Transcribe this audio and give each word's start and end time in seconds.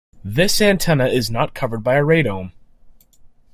This 0.25 0.59
antenna 0.63 1.05
is 1.05 1.29
not 1.29 1.53
covered 1.53 1.83
by 1.83 1.93
a 1.93 2.03
radome. 2.03 2.53